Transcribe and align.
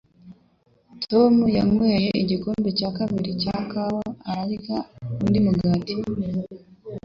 Tom 1.09 1.33
yanyweye 1.57 2.09
igikombe 2.23 2.69
cya 2.77 2.89
kabiri 2.97 3.29
cya 3.41 3.57
kawa 3.71 4.03
ararya 4.31 4.77
undi 5.25 5.39
muti 5.45 5.95